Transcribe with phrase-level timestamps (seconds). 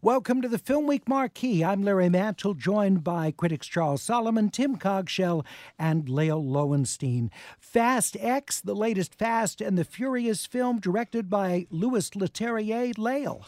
[0.00, 1.64] Welcome to the Film Week Marquee.
[1.64, 5.44] I'm Larry Mantle, joined by critics Charles Solomon, Tim Cogshell,
[5.76, 7.30] and Lael Loewenstein.
[7.58, 12.96] Fast X, the latest Fast and the Furious film directed by Louis Leterrier.
[12.96, 13.44] Lael.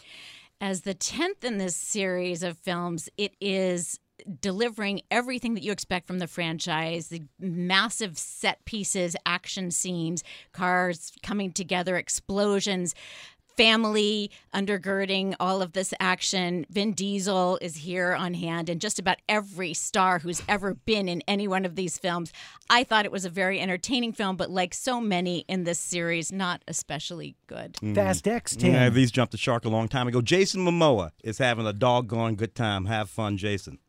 [0.59, 4.01] As the 10th in this series of films, it is
[4.39, 11.13] delivering everything that you expect from the franchise the massive set pieces, action scenes, cars
[11.23, 12.93] coming together, explosions
[13.57, 16.65] family undergirding all of this action.
[16.69, 21.21] Vin Diesel is here on hand, and just about every star who's ever been in
[21.27, 22.31] any one of these films.
[22.69, 26.31] I thought it was a very entertaining film, but like so many in this series,
[26.31, 27.73] not especially good.
[27.81, 27.95] Mm.
[27.95, 28.73] Fast X, Tim.
[28.73, 30.21] Yeah, these jumped the shark a long time ago.
[30.21, 32.85] Jason Momoa is having a doggone good time.
[32.85, 33.79] Have fun, Jason.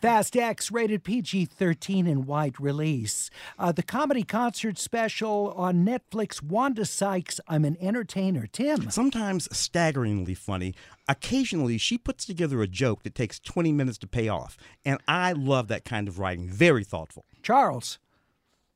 [0.00, 3.30] Fast X, rated PG 13 in wide release.
[3.58, 8.46] Uh, the comedy concert special on Netflix, Wanda Sykes, I'm an Entertainer.
[8.46, 8.90] Tim.
[8.90, 10.74] Sometimes staggeringly funny.
[11.08, 14.56] Occasionally, she puts together a joke that takes 20 minutes to pay off.
[14.84, 16.48] And I love that kind of writing.
[16.48, 17.24] Very thoughtful.
[17.42, 17.98] Charles.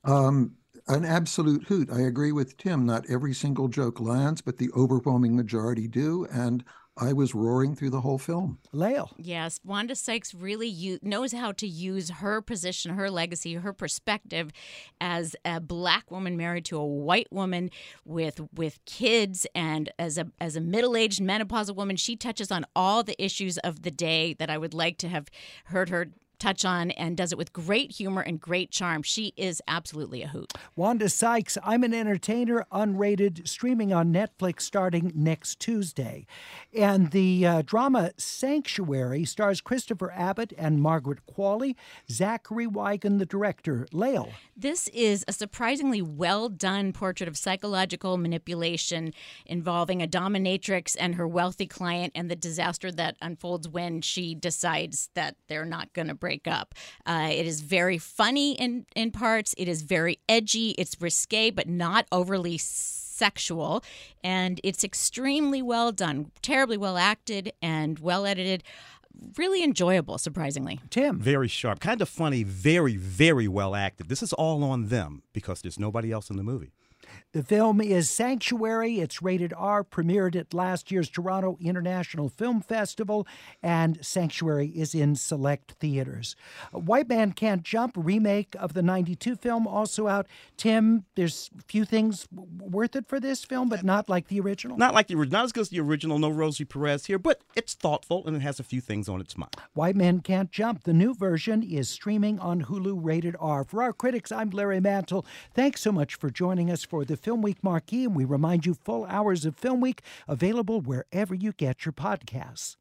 [0.05, 0.57] Um,
[0.89, 1.91] an absolute hoot.
[1.91, 2.87] I agree with Tim.
[2.87, 6.27] Not every single joke lands, but the overwhelming majority do.
[6.31, 6.65] And
[7.01, 8.59] I was roaring through the whole film.
[8.73, 9.11] Lael.
[9.17, 14.51] Yes, Wanda Sykes really u- knows how to use her position, her legacy, her perspective
[15.01, 17.71] as a black woman married to a white woman
[18.05, 22.67] with with kids, and as a as a middle aged menopausal woman, she touches on
[22.77, 25.29] all the issues of the day that I would like to have
[25.67, 26.11] heard her
[26.41, 29.03] touch on and does it with great humor and great charm.
[29.03, 30.53] She is absolutely a hoot.
[30.75, 36.27] Wanda Sykes, I'm an Entertainer, unrated, streaming on Netflix starting next Tuesday.
[36.75, 41.77] And the uh, drama Sanctuary stars Christopher Abbott and Margaret Qualley,
[42.11, 43.87] Zachary Wigon, the director.
[43.93, 44.31] Lael.
[44.57, 49.13] This is a surprisingly well done portrait of psychological manipulation
[49.47, 55.11] involving a dominatrix and her wealthy client and the disaster that unfolds when she decides
[55.15, 56.77] that they're not going to break break up.
[57.05, 61.69] Uh, it is very funny in, in parts, it is very edgy, it's risque, but
[61.69, 63.83] not overly sexual.
[64.23, 68.63] And it's extremely well done, terribly well acted, and well edited
[69.37, 70.81] really enjoyable, surprisingly.
[70.91, 71.19] Tim.
[71.19, 74.09] Very sharp, kind of funny, very, very well acted.
[74.09, 76.73] This is all on them because there's nobody else in the movie.
[77.33, 78.99] The film is Sanctuary.
[78.99, 83.27] It's rated R, premiered at last year's Toronto International Film Festival,
[83.63, 86.35] and Sanctuary is in select theaters.
[86.73, 90.27] White Man Can't Jump, remake of the 92 film, also out.
[90.57, 94.77] Tim, there's few things worth it for this film, but not like the original.
[94.77, 97.43] Not like the original, not as good as the original, no Rosie Perez here, but
[97.55, 99.55] it's thoughtful and it has a few things on its mind.
[99.75, 103.65] White Men Can't Jump, the new version, is streaming on Hulu, rated R.
[103.65, 105.25] For our critics, I'm Larry Mantle.
[105.55, 108.75] Thanks so much for joining us for the Film Week Marquee, and we remind you
[108.75, 112.77] full hours of Film Week available wherever you get your podcasts.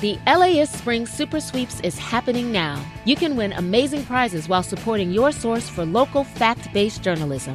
[0.00, 2.82] The LAist Spring Super Sweeps is happening now.
[3.04, 7.54] You can win amazing prizes while supporting your source for local fact based journalism.